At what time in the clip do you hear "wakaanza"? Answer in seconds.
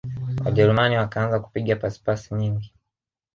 0.97-1.39